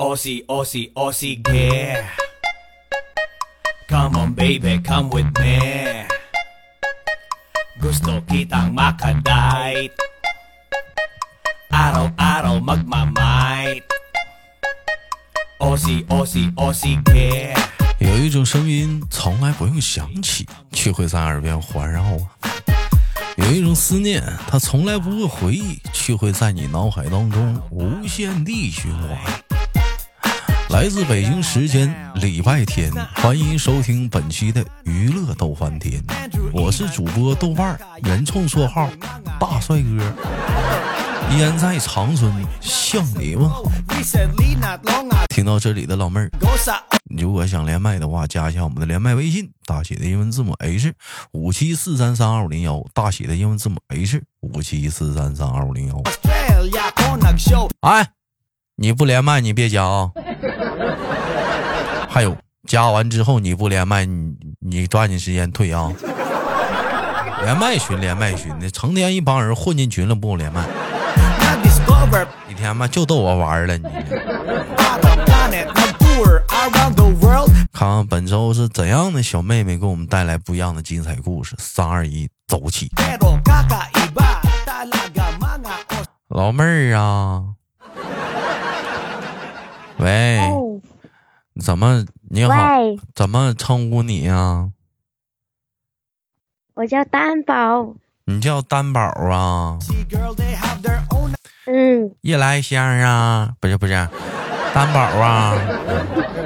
[0.00, 2.08] Aussie, Aussie, Aussie, yeah.
[3.88, 6.06] Come on, baby, come with me.
[7.80, 9.90] Gusto kitang makadite.
[11.72, 13.82] Araw-araw magmamight.
[15.58, 17.58] Aussie, Aussie, Aussie, yeah.
[17.98, 22.18] 有一种声音从来不用想起，却会在耳边环绕啊；
[23.36, 29.18] 有一种思念，它从来不会回忆，却会在你脑海当中无限地循环。
[30.68, 36.02] 来自北京时间礼拜天，欢迎收听本期的娱乐逗翻天，
[36.52, 38.88] 我是主播豆瓣儿，原创绰号
[39.40, 40.14] 大帅哥，
[41.30, 42.30] 依然在长春
[42.60, 43.62] 向你们好。
[45.28, 46.30] 听到这里的老妹儿。
[47.16, 50.92] 如果想连麦的话，加一下我们的连麦微信，大写的英文字母 H
[51.32, 56.02] 五七四三三二五零幺，大写的英文字母 H 五七四三三二五零幺。
[57.80, 58.10] 哎，
[58.76, 60.10] 你不连麦你别加啊！
[62.08, 62.36] 还有，
[62.66, 65.92] 加完之后你不连麦，你你抓紧时间退啊！
[67.44, 70.64] 连麦群连麦群的，成天一帮人混进群了，不连麦
[72.48, 73.84] 一天嘛就逗我玩了你。
[77.72, 81.54] 看看本周是怎样的小妹妹给我们带来不一样的精彩故事。
[81.58, 82.90] 三二一，走起
[86.28, 87.44] 老妹儿啊，
[89.98, 90.67] 喂，哦，
[91.62, 92.52] 怎么你好？
[93.14, 94.70] 怎么称呼你呀、
[96.74, 97.94] 我叫担保。
[98.26, 99.78] 你叫担宝啊
[101.66, 103.54] 嗯，夜来香啊？
[103.60, 103.92] 不是不是，
[104.74, 105.54] 担宝啊？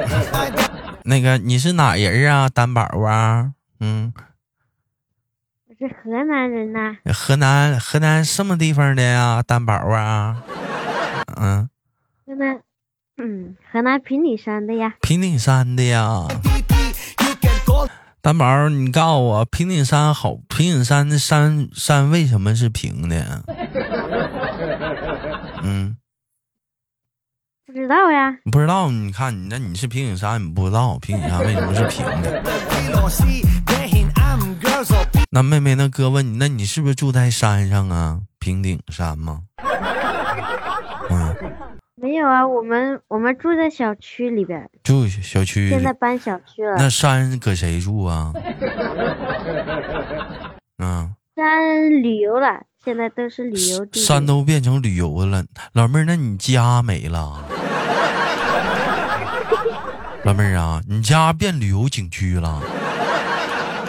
[1.04, 2.48] 那个你是哪人啊？
[2.48, 3.52] 担宝啊？
[3.80, 4.12] 嗯，
[5.68, 9.42] 我是河南人呐、河南河南什么地方的呀？
[9.42, 10.42] 担宝啊？
[11.36, 11.68] 嗯，
[12.24, 12.60] 河南，
[13.18, 14.94] 嗯，河南平顶山的呀。
[15.00, 16.26] 平顶山的呀。
[18.20, 23.42] 担宝，你告诉我，平顶山好，平顶山的山山为什么是平的？
[25.64, 25.96] 嗯，
[27.66, 28.92] 不知道呀，不知道。
[28.92, 32.40] 你看你那你是平顶山，你不知道平顶山为什么是平的
[35.30, 38.20] 那妹妹，那哥问你，那你是不是住在山上啊？
[38.38, 39.40] 平顶山吗？
[42.12, 45.70] 嗯，没有啊，我们我们住在小区里边，住小区。
[45.70, 46.74] 现在搬小区了。
[46.76, 48.34] 那山搁谁住啊？
[50.78, 53.98] 嗯，山旅游了，现在都是旅游地。
[53.98, 55.42] 山都变成旅游了。
[55.72, 57.42] 老妹儿，那你家没了？
[60.24, 62.60] 老妹儿啊，你家变旅游景区了。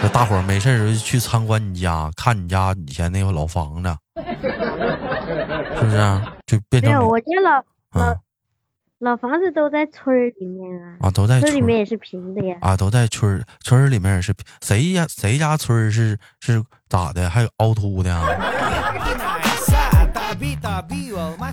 [0.00, 7.62] 这大伙儿没事儿就去参观你家，看你家以前那个老房子，是不是啊、就变成没有，我家老老、
[7.94, 8.18] 嗯
[9.00, 12.56] 老房子都在村儿里面啊，啊，都在村儿里面也是平的呀。
[12.62, 17.28] 啊，都在村儿村儿里面也是谁家谁家村儿是是咋的？
[17.28, 18.24] 还有凹凸的啊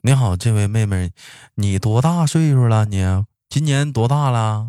[0.02, 1.12] 你好，这位妹妹，
[1.56, 2.86] 你多大岁数了？
[2.86, 3.06] 你
[3.50, 4.68] 今年多大了？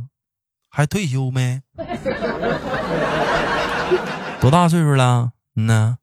[0.69, 1.63] 还退休没？
[4.41, 5.33] 多大岁数了？
[5.55, 5.99] 嗯呢，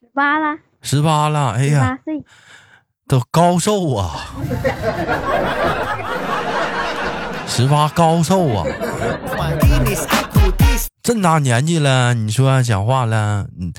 [0.00, 1.50] 十八了，十八了。
[1.52, 2.24] 哎十呀八，岁，
[3.12, 4.24] 都高寿啊！
[7.46, 8.64] 十八高寿啊.
[11.02, 13.70] 这么大年纪了，你说讲话了，嗯，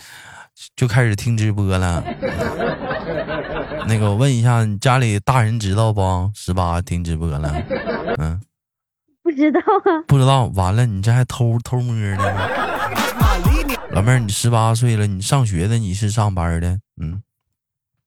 [0.75, 2.03] 就开始听直播了。
[3.87, 6.29] 那个，我问一下，你家里大人知道不？
[6.35, 7.51] 十八听直播了，
[8.19, 8.39] 嗯，
[9.23, 10.45] 不知道啊，不知道。
[10.53, 12.49] 完了，你这还偷偷摸的呢？
[13.93, 16.77] 老妹儿，你十八岁了，你上学的，你是上班的？
[17.01, 17.23] 嗯，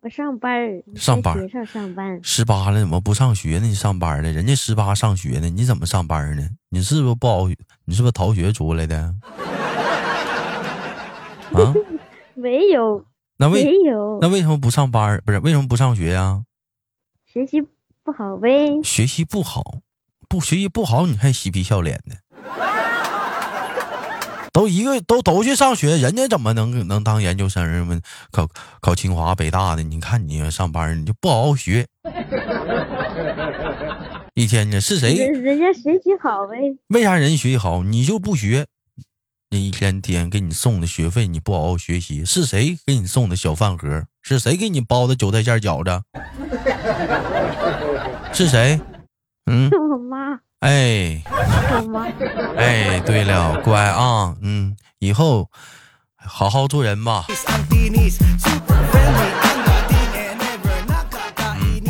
[0.07, 2.21] 我上班儿，上班上班。
[2.23, 3.67] 十八了怎么不上学呢？
[3.67, 6.49] 你上班呢，人家十八上学呢，你怎么上班呢？
[6.69, 7.49] 你是不是不好？
[7.87, 8.97] 你是不是逃学出来的？
[11.55, 11.75] 啊？
[12.37, 13.05] 没有，
[13.37, 15.21] 那为没有那，为什么不上班？
[15.27, 16.45] 不是为什么不上学呀、
[17.25, 17.61] 学习
[18.05, 18.81] 不好呗。
[18.85, 19.81] 学习不好，
[20.29, 22.15] 不学习不好，你还嬉皮笑脸的。
[24.57, 28.01] 都一个都都去上学，人家怎么能能当研究生吗？
[28.33, 28.49] 考
[28.81, 31.87] 考清华北大的，你看你上班你就不好好学，
[34.33, 35.15] 一天呢是谁？
[35.15, 36.57] 人人家学习好呗，
[36.89, 38.65] 为啥人学习好，你就不学？
[39.51, 44.05] 那一天天给你送的学费，你不好好学习，是谁给你送的小饭盒？
[44.23, 46.03] 是谁给你包的韭菜馅饺子？
[48.33, 48.81] 是谁？
[49.51, 51.23] 嗯，是 我妈，哎，
[52.57, 55.49] 哎，对了，乖啊，嗯，以后
[56.17, 57.25] 好好做人吧。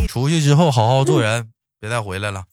[0.06, 1.48] 出去之后好好做人，
[1.80, 2.44] 别再回来了。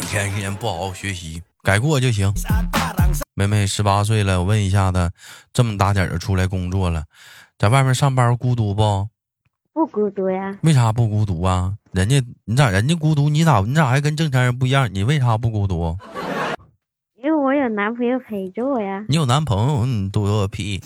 [0.00, 2.32] 一天一天不好好学习，改过就行。
[3.34, 5.10] 妹妹十八岁了，我问一下子，
[5.52, 7.04] 这么大点儿出来工作了，
[7.58, 9.10] 在外面上班孤独不？
[9.78, 10.58] 不孤独呀。
[10.62, 11.72] 为啥不孤独啊？
[11.92, 14.92] 人家你咋人家孤独，你咋你咋还跟正常人不一样？
[14.92, 15.96] 你为啥不孤独？
[17.14, 19.04] 因为我有男朋友陪着我呀。
[19.08, 20.82] 你有男朋友，你多个屁！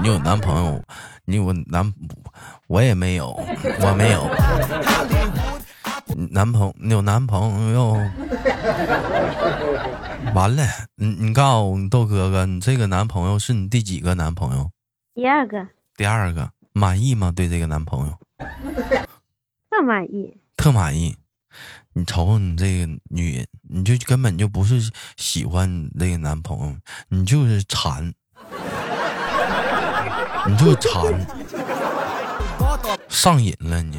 [0.00, 0.82] 你有男朋友，
[1.26, 1.92] 你有男，
[2.68, 3.38] 我也没有，
[3.82, 4.26] 我没有。
[6.30, 7.98] 男朋你有男朋友？
[10.34, 10.62] 完了，
[10.96, 14.70] 你你告诉我豆哥哥，你这个男朋友是你第几个男朋友？
[15.14, 15.66] 第二个。
[15.98, 17.32] 第二个，满意吗？
[17.34, 18.16] 对这个男朋友？
[19.68, 20.32] 特满意。
[20.56, 21.16] 特满意。
[21.92, 26.76] 你瞅瞅你这个女人，你就根本就不是喜欢这个男朋友，
[27.08, 28.14] 你就是馋，
[30.46, 31.26] 你就馋，
[33.08, 33.98] 上瘾了你。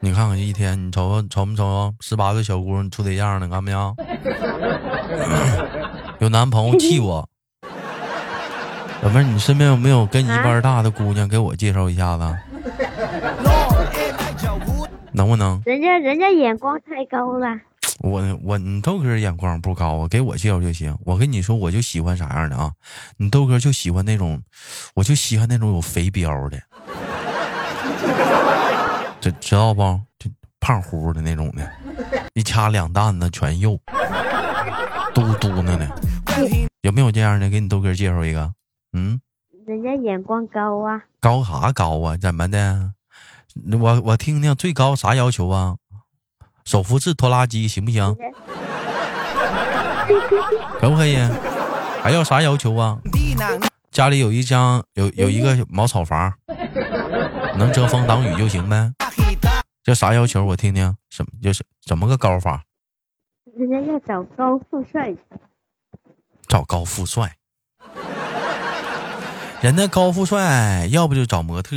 [0.00, 1.94] 你看看一天，你瞅瞅瞅没瞅？
[2.00, 3.94] 十八岁小姑娘处对象呢，看没有？
[6.20, 7.28] 有男朋友气我。
[9.04, 11.28] 老妹儿，你身边有没有跟你一般大的姑娘？
[11.28, 12.24] 给我介绍一下子。
[15.12, 15.60] 能不能？
[15.66, 17.46] 人家人家眼光太高了。
[17.98, 20.96] 我我你豆哥眼光不高啊，给我介绍就行。
[21.04, 22.72] 我跟你说，我就喜欢啥样的啊？
[23.18, 24.42] 你豆哥就喜欢那种，
[24.94, 26.58] 我就喜欢那种有肥膘的，
[29.20, 29.82] 这知道不？
[30.18, 30.30] 就
[30.60, 31.70] 胖乎的那种的，
[32.32, 33.78] 一掐两担子全肉，
[35.14, 35.86] 嘟嘟的呢。
[36.80, 37.50] 有没有这样的？
[37.50, 38.50] 给你豆哥介绍一个。
[38.94, 39.20] 嗯。
[39.66, 41.02] 人家眼光高啊。
[41.20, 42.16] 高啥高啊？
[42.16, 42.94] 怎么的？
[43.78, 45.76] 我我听听最高啥要求啊？
[46.64, 48.16] 手扶式拖拉机行不行？
[50.78, 51.16] 可不可以？
[52.02, 52.98] 还要啥要求啊？
[53.90, 56.32] 家里有一张有有一个茅草房，
[57.56, 58.92] 能遮风挡雨就行呗。
[59.82, 60.44] 这啥要求？
[60.44, 62.64] 我听听，什么就是怎么个高法？
[63.56, 65.14] 人家要找高富帅。
[66.48, 67.36] 找高富帅？
[69.64, 71.74] 人家高富帅，要不就找模特。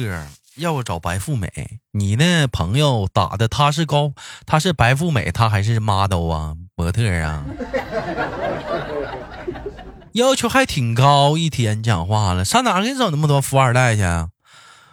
[0.58, 1.50] 要不找白富美，
[1.94, 4.12] 你那朋友打的他是高，
[4.46, 7.46] 他是白富美，他还是 model 啊，模特啊，
[10.12, 11.38] 要求还挺高。
[11.38, 14.02] 一天讲话了，上哪给你整那么多富二代去？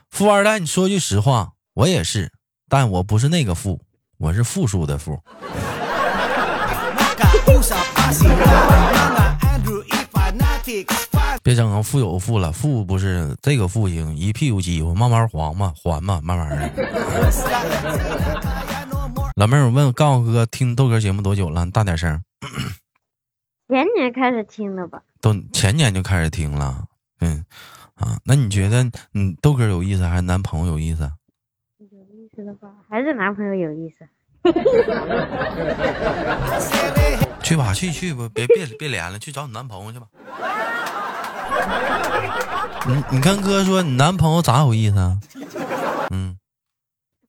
[0.09, 2.31] 富二代，你说句实话，我也是，
[2.69, 3.81] 但我不是那个富，
[4.19, 5.21] 我是负数的富。
[11.45, 16.71] 别整富有富了，富不是这个富行，一屁股鸡巴，慢慢还嘛，还嘛，慢慢的。
[19.37, 21.71] 老妹儿，我问告诉哥，听豆哥节目多久了？
[21.71, 22.23] 大点声。
[23.69, 25.03] 前年开始听的吧？
[25.21, 26.87] 都前年就开始听了。
[27.21, 27.45] 嗯，
[27.97, 31.13] 啊，那你觉得，嗯，豆哥有意思还是男朋友有意思？
[31.79, 31.87] 有
[32.17, 34.09] 意思的话，还是男朋友有意思。
[37.43, 40.07] 去吧，去去吧，别别别连了，去找你男朋友去吧。
[42.87, 45.19] 你你跟哥说，你男朋友咋有意思啊？
[46.11, 46.37] 嗯，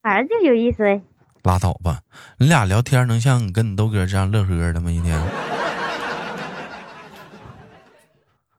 [0.02, 1.02] 反正就有意思呗。
[1.44, 2.02] 拉倒吧，
[2.40, 4.92] 你俩聊天能像你跟你豆哥这样乐呵的吗？
[4.92, 5.18] 一天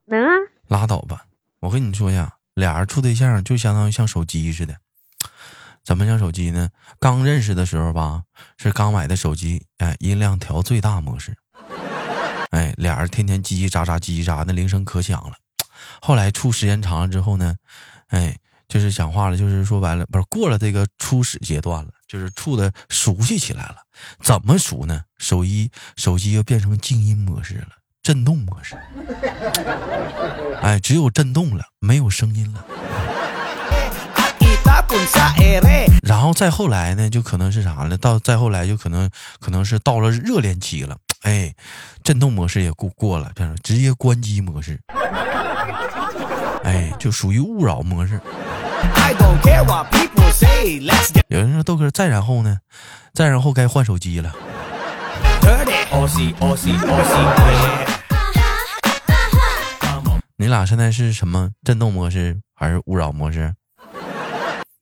[0.06, 0.30] 能啊。
[0.68, 1.24] 拉倒吧，
[1.60, 4.76] 我跟你说呀，俩人处对象就相当于像手机似的。
[5.84, 6.70] 怎么像手机呢？
[6.98, 8.22] 刚认识的时候吧，
[8.56, 11.36] 是刚买的手机，哎，音量调最大模式，
[12.50, 15.34] 哎，俩人天天叽叽喳喳，叽叽喳，那铃声可响了。
[16.00, 17.56] 后来处时间长了之后呢，
[18.08, 18.36] 哎，
[18.68, 23.76] 就是讲话了，就是说白了，不是过了这个初始阶段了，就是处的熟悉起来了。
[24.22, 25.02] 怎么熟呢？
[25.18, 27.68] 手机手机又变成静音模式了，
[28.02, 28.76] 震动模式，
[30.60, 32.64] 哎，只有震动了，没有声音了。
[36.02, 37.98] 然后再后来呢，就可能是啥了？
[37.98, 41.54] 到再后来就可能可能是到了热恋期了，哎，
[42.04, 44.80] 震动模式也过过了，直接关机模式。
[47.06, 48.20] 哎，就属于勿扰模式。
[51.28, 52.58] 有人说豆哥，再然后呢？
[53.14, 54.32] 再然后该换手机了。
[60.36, 63.54] 你俩现在是什么震动模式还是勿扰模式？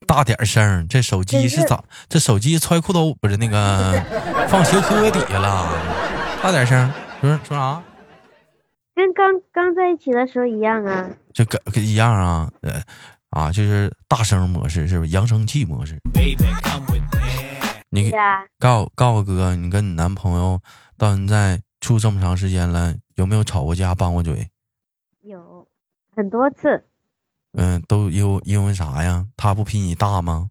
[0.07, 1.83] 大点声，这手机是咋？
[2.09, 4.03] 这手机揣裤兜不是那个
[4.49, 5.69] 放鞋壳底下了？
[6.41, 6.91] 大点声，
[7.21, 7.79] 说说啥？
[8.95, 12.81] 跟刚刚在一起的时候一样啊，就跟一样啊，呃，
[13.29, 15.97] 啊，就是大声模式，是不是扬声器模式？
[17.89, 18.09] 你
[18.57, 20.59] 告告诉哥，你跟你男朋友
[20.97, 24.49] 到现在处这么长时间了，有没有吵过架、拌过嘴？
[25.21, 25.67] 有
[26.15, 26.85] 很多次。
[27.51, 29.25] 嗯，都因因为啥呀？
[29.35, 30.49] 他不比你大吗？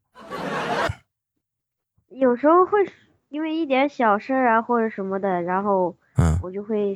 [2.08, 2.78] 有时候会
[3.28, 6.94] 因为一点小事儿啊或者什么的，然后嗯，我就会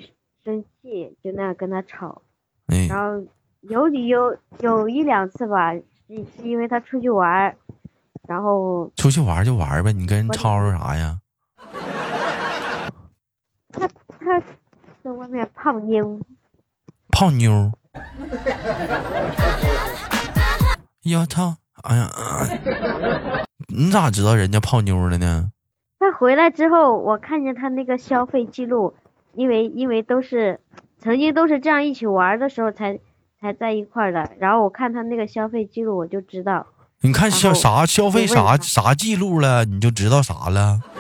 [0.49, 2.23] 生气，就那样跟他吵。
[2.69, 3.23] 哎，然后
[3.61, 7.55] 有理由有一两次吧，是是因为他出去玩，
[8.26, 11.21] 然后出去玩就玩呗，你跟人吵吵啥呀？
[13.69, 13.87] 他
[14.19, 14.40] 他
[15.02, 16.19] 在外面泡妞，
[17.11, 17.73] 泡妞儿。
[21.05, 21.57] 呀操！
[21.83, 22.09] 哎呀，
[23.69, 25.52] 你咋知道人家泡妞了呢？
[25.99, 28.95] 他回来之后，我看见他那个消费记录，
[29.38, 30.59] 因为因为都是
[30.99, 32.99] 曾经都是这样一起玩的时候才
[33.40, 36.66] 才在一块儿的，然后我看他那个消费记录，我就知道。
[37.02, 40.80] 你看消啥消费啥啥记录了，你就知道啥了？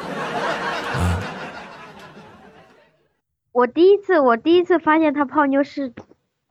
[3.50, 5.92] 我第一次我第一次发现他泡妞是，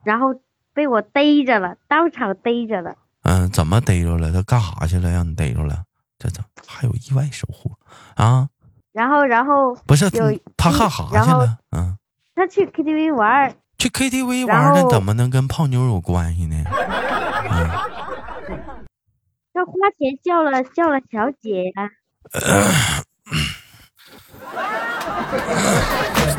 [0.04, 0.34] 然后
[0.74, 2.96] 被我逮着了，当场逮着了。
[3.22, 4.30] 嗯，怎么逮着了？
[4.30, 5.10] 他干啥去了？
[5.10, 5.84] 让你逮着了？
[6.18, 7.70] 这这还有意外收获
[8.22, 8.50] 啊？
[8.98, 11.56] 然后然后不是有他干啥去了？
[11.70, 11.96] 嗯，
[12.34, 16.56] 他去 KTV 玩儿，去 KTV 玩儿，那怎么能跟泡妞有关系呢？
[17.48, 17.68] 嗯，
[19.54, 21.62] 他花钱叫了叫了小姐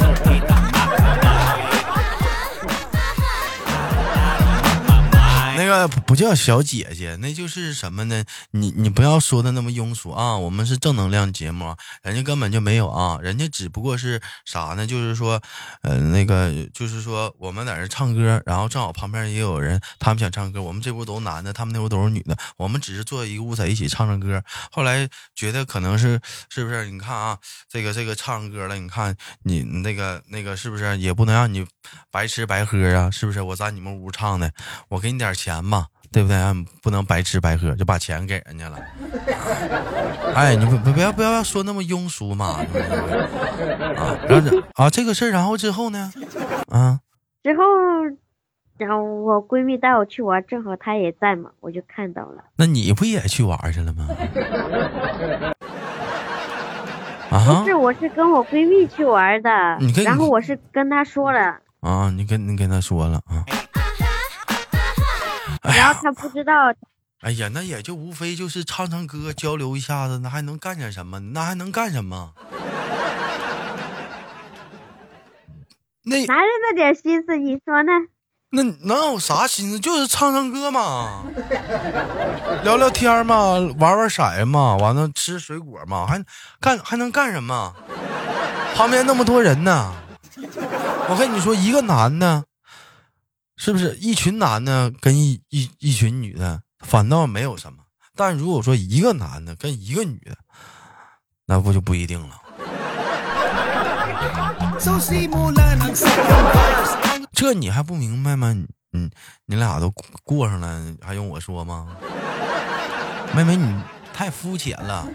[5.70, 8.24] 个不叫小姐姐，那就是什么呢？
[8.52, 10.36] 你你不要说的那么庸俗啊！
[10.36, 14.88] 我们是正能量节目，人家根本就没有啊，人家只不过是啥呢？
[14.88, 15.42] 就是说，
[15.84, 24.44] 呃，那个就是说我们在这唱歌，然后正好旁边也有人，他们想唱歌，我们这屋都男的，他们那屋都是女的，我们只是坐一个屋在一起唱唱歌。
[24.72, 26.90] 后来觉得可能是是不是？
[26.90, 27.38] 你看啊，
[27.70, 31.66] 这个这个唱歌了，你看你那个那个是不是也不能让你
[32.10, 33.12] 白吃白喝啊？
[33.12, 33.42] 是不是？
[33.42, 34.52] 我在你们屋唱的，
[34.88, 36.38] 我给你点钱吧，对不对？
[36.38, 38.78] 啊不能白吃白喝，就把钱给人家了。
[40.36, 42.60] 哎，你不不不要不要说那么庸俗嘛！
[43.98, 46.12] 啊，然后这啊这个事儿，然后之后呢？
[46.70, 47.00] 啊，
[47.44, 47.64] 之后，
[48.78, 52.44] 然后我闺蜜带我去玩，正好她也在嘛，我就看到了。
[52.56, 54.08] 那你不也去玩去了吗？
[57.32, 59.50] 啊不是，我是跟我闺蜜去玩的，
[60.04, 62.10] 然后我是跟她说了，啊！
[62.16, 63.46] 你跟你跟她说了啊？
[65.76, 66.54] 然后他不知道，
[67.22, 71.20] 哎呀，那也就无非就是唱唱歌，交流一下子，那还能干点什么？
[71.20, 72.34] 那还能干什么？
[76.06, 77.92] 那男人那点心思，你说呢？
[78.52, 79.80] 那能有啥心思？
[79.80, 81.24] 就是唱唱歌嘛，
[82.64, 86.24] 聊聊天嘛，玩玩骰嘛，完了吃水果嘛，还
[86.60, 87.76] 干还能干什么？
[88.76, 89.94] 旁边那么多人呢，
[91.10, 92.44] 我跟你说，一个男的，
[93.62, 97.80] 是不是一群男的跟一一一群女的，反倒没有什么。
[98.16, 100.38] 但如果说一个男的跟一个女的，
[101.46, 102.42] 那不就不一定了。
[107.34, 108.54] 这你还不明白吗？
[108.92, 109.12] 你，
[109.46, 111.86] 你俩都过上了，还用我说吗？
[113.36, 113.76] 妹妹，你
[114.14, 115.06] 太肤浅了。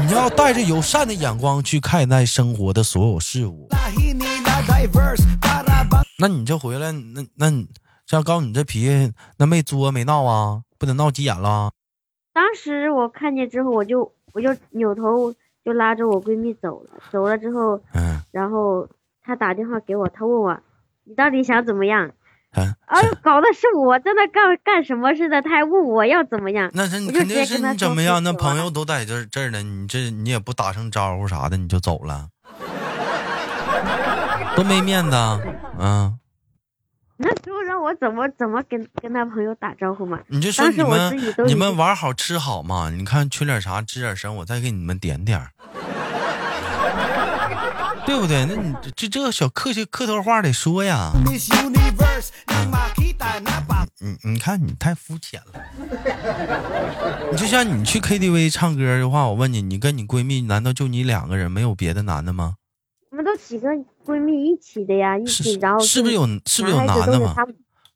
[0.00, 3.68] 你要带着友善的眼光去看待生活的所有事物。
[6.18, 7.68] 那你这回来，那那你
[8.06, 10.62] 像告诉你这脾气，那没作没闹啊？
[10.78, 11.72] 不得闹急眼了？
[12.32, 15.32] 当时我看见之后，我就我就扭头
[15.64, 16.90] 就拉着我闺蜜走了。
[17.10, 18.88] 走了之后，嗯然后
[19.22, 20.60] 她打电话给我，她问我
[21.04, 22.12] 你到底想怎么样？
[22.52, 26.70] 啊，哎呦，搞的是我在那干干什么似的，她还问我要怎么样？
[26.74, 28.22] 那是你肯定是你怎么样？
[28.22, 32.28] 那朋友都在这这儿呢，你这你也不打声招呼啥的，你就走了，
[34.56, 35.40] 多没面子啊！
[35.78, 36.18] 嗯，
[37.16, 40.18] 那时候让我怎么怎么跟跟他朋友打招呼嘛？
[40.28, 42.90] 你就说你们你们玩好吃好嘛？
[42.90, 45.50] 你看缺点啥吱点声，我再给你们点点儿，
[48.06, 48.44] 对不对？
[48.46, 51.12] 那你这这小客气客套话得说呀。
[54.00, 55.60] 你你看你太肤浅了。
[57.30, 62.56] 你就像你去 KTV 唱歌的话，我问你，你跟你闺蜜难道就你两个人，没有别的男的吗？
[63.36, 63.68] 几个
[64.04, 67.34] 闺蜜一起的呀，一是起，然后是不是有是不是有男的吗？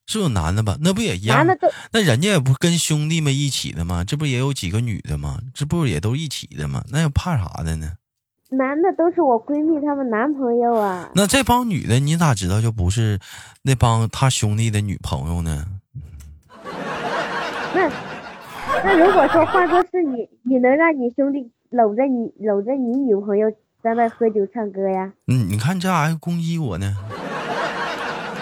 [0.07, 0.77] 是不是有男的吧？
[0.81, 1.47] 那不也一样男？
[1.47, 4.03] 的都那人家也不跟兄弟们一起的吗？
[4.05, 5.39] 这不也有几个女的吗？
[5.53, 6.83] 这不也都一起的吗？
[6.91, 7.93] 那又怕啥的呢？
[8.51, 11.11] 男的都是我闺蜜他们男朋友啊。
[11.15, 13.19] 那这帮女的，你咋知道就不是
[13.63, 15.67] 那帮他兄弟的女朋友呢？
[17.75, 17.93] 那
[18.83, 25.13] 那如果说换作是你，你能让你兄弟搂着你搂着你女朋友在外喝酒唱歌呀？
[25.29, 26.97] 嗯，你看这还攻击我呢？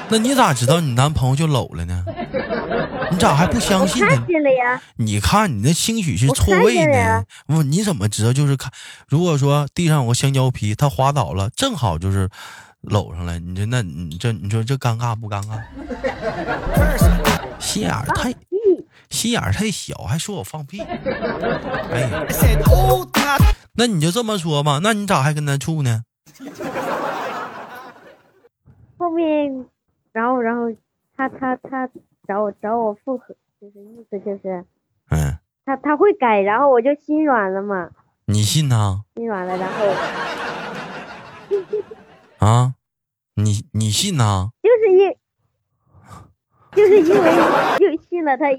[0.09, 2.05] 那你咋知道你男朋友就搂了呢？
[3.11, 4.27] 你咋还不相信呢看？
[4.27, 7.25] 见了呀，你看你那兴许是错位呢见了呀。
[7.47, 8.33] 不，你怎么知道？
[8.33, 8.73] 就是看，
[9.09, 12.29] 如果说地上有个香蕉皮，它滑倒了，正好就是
[12.81, 15.61] 搂上来，你说那你这你说这尴尬不尴尬？
[17.59, 18.35] 心眼儿太，
[19.11, 20.81] 心眼儿太小，还说我放屁。
[20.81, 22.25] 哎呀，
[23.77, 26.03] Oh, 那你就这么说吧，那你咋还跟他处呢？
[28.97, 29.67] 后面，
[30.13, 30.75] 然后然后
[31.15, 31.87] 他他他
[32.27, 34.65] 找我找我复合，就是意思就是
[35.11, 37.91] 嗯，他他会改，然后我就心软了嘛，
[38.25, 39.85] 你信他心软了，然后
[42.39, 42.75] 啊？
[43.35, 44.51] 你你信他？
[44.63, 45.15] 就是因
[46.73, 47.31] 就是因为
[47.79, 48.51] 就信了他，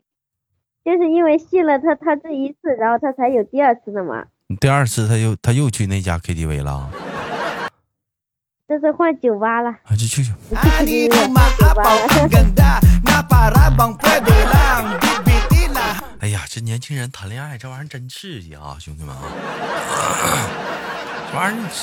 [0.86, 4.28] 就是因为信了他他这一次，然后他才有第二次的嘛。
[4.56, 6.90] 第二次他又他又去那家 KTV 了，
[8.66, 10.32] 这次换酒吧了，啊，就去去。
[10.86, 11.10] 去
[16.20, 19.22] 哎呀，这年轻人谈恋爱这玩意儿真刺激啊，兄弟们啊！
[21.30, 21.68] 这玩意儿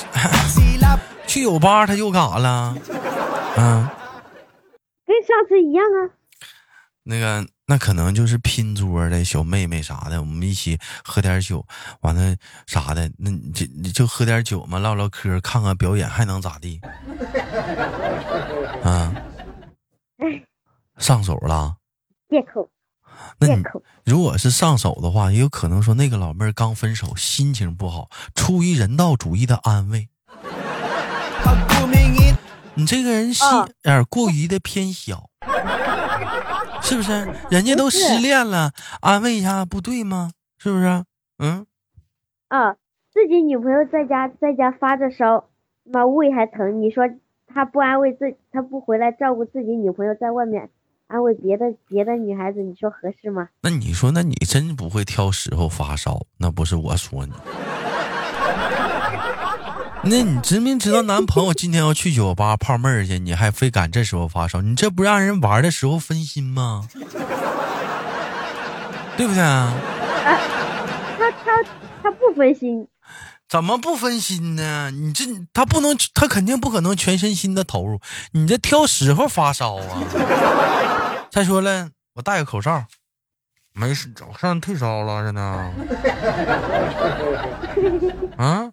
[1.27, 2.75] 去酒吧他又干啥了？
[3.57, 3.87] 嗯，
[5.05, 6.09] 跟上次一样啊，
[7.03, 11.65] 那个那可能就是拼桌的小妹妹啥的，我们一起喝点酒，
[12.01, 12.35] 完了
[12.67, 16.79] 啥的，那你就你就喝点酒嘛，唠唠嗑，看看表演，还能咋地？
[18.83, 19.11] 啊，
[20.99, 21.77] 上手了。
[22.29, 22.69] 借口
[23.39, 23.81] 那你借口。
[24.03, 30.09] 如果是上手的话，也有可能说那个老妹儿刚分手，心情不好，出于人道主义的安慰。
[32.77, 35.29] 你这个人心哦眼儿过于的偏小，
[36.85, 37.11] 是不是？
[37.49, 40.31] 人家都失恋了，安慰一下不对吗？
[40.59, 41.03] 是不是？
[41.39, 41.65] 嗯，
[42.47, 42.75] 啊，
[43.11, 45.49] 自己女朋友在家在家发着烧，
[45.83, 47.09] 妈胃还疼，你说
[47.47, 50.69] 他不安慰自，他不回来照顾自己女朋友，在外面
[51.07, 53.49] 安慰别的别的女孩子，你说合适吗？
[53.63, 57.33] 那你说，那你真不会挑时候发烧，那不是我说你。
[60.07, 66.87] 那你知没知道男朋友今天要去酒吧泡妹儿去，你还非赶这时候发烧，你这不让人玩的时候分心吗？
[69.17, 69.73] 对不对啊？
[71.17, 71.63] 他他
[72.03, 72.87] 他不分心，
[73.49, 74.91] 怎么不分心呢？
[74.91, 77.99] 你这他不能，他肯定不可能全身心的投入。
[78.33, 80.03] 你这挑时候发烧啊！
[81.31, 82.85] 再说了，我戴个口罩，
[83.73, 85.41] 没事，早上退烧了，真的。
[88.37, 88.69] 啊，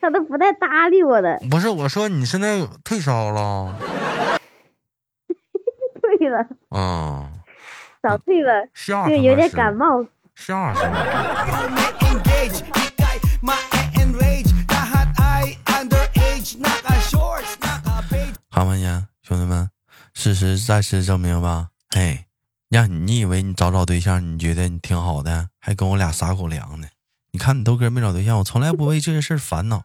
[0.00, 1.38] 他都不带搭理我的。
[1.50, 3.74] 不是，我说你现在退烧了
[6.00, 7.30] 退了，啊？
[8.02, 10.04] 早退了，吓就有点感冒。
[10.34, 10.86] 吓死我
[12.00, 19.68] ！Engage Ika'y ma-enrage Lahat ay underage Naka-shorts, naka-beige 看见，兄弟们，
[20.14, 22.24] 事实再次证明吧，嘿，
[22.70, 26.88] 让你你以为你找找对象，你觉得你挺好的，还跟我俩撒狗粮呢。
[27.32, 29.82] 你看你豆哥没找对象，我从来不为这些事儿烦恼，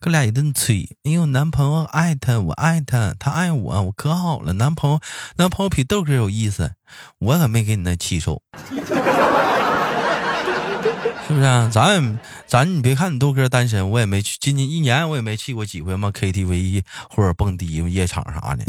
[0.00, 0.88] 哥俩一顿吹。
[1.04, 4.52] 哎呦，男朋友爱他，我爱他，他爱我，我可好了。
[4.54, 5.00] 男朋友，
[5.36, 6.72] 男朋友比豆哥有意思，
[7.18, 8.42] 我可没给你那气受。
[11.28, 11.70] 是不是、啊？
[11.72, 18.64] 咱也咱你别看你豆哥单身，我也没去，今年一年我也没去过几回嘛 KTV 或者蹦迪夜场啥的。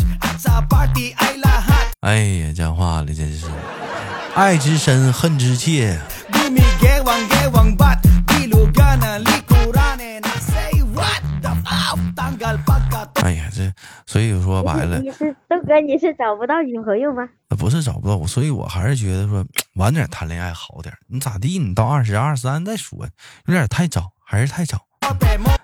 [2.01, 3.47] 哎呀，讲话了，真是
[4.35, 5.99] 爱之深，恨之切。
[14.13, 17.27] 所以说白了，你是豆哥，你是找不到女朋友吗？
[17.57, 20.93] 不是找不到我，所以我还是觉得说 晚点谈恋爱好点。
[21.07, 21.57] 你咋地？
[21.57, 23.09] 你到二十二三再说，
[23.47, 24.85] 有点太早，还是太早。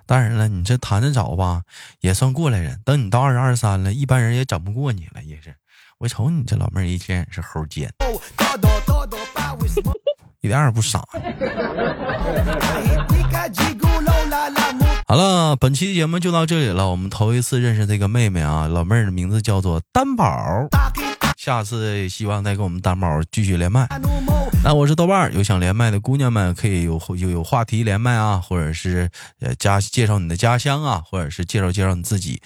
[0.07, 1.61] 当然了，你这谈的早吧，
[1.99, 2.81] 也算过来人。
[2.83, 5.53] 等你到二十二三了，一般人也整不过你了，也是。
[5.99, 7.93] 我瞅你这老妹儿一天也是猴尖
[8.35, 9.93] ，Todo, todo pawis mo
[10.41, 11.07] 一点也不傻。
[15.09, 16.91] 好了，本期节目就到这里了。
[16.91, 20.67] 我们头一次认识这个妹妹啊，老妹儿的名字叫做丹宝。
[21.35, 23.87] 下次希望再跟我们丹宝继续连麦。
[24.63, 32.39] 那我是豆瓣儿，有想连麦的姑娘们可以有有有话题连麦啊，或者是呃家介绍你的家乡啊，或者是介绍介绍你自己。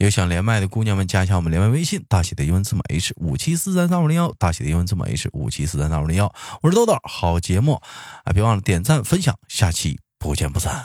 [0.00, 6.34] 有想连麦的姑娘们，加一下我们连麦微信，大写的英文字母 H 五七四三三五零幺，大写的英文字母 H 五七四三三五零幺。
[6.62, 7.80] 我是豆豆，好节目
[8.24, 10.84] 啊，别忘了点赞分享，下期不见不散。